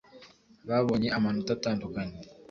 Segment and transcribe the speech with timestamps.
[0.67, 2.19] babonye amanota atandukanye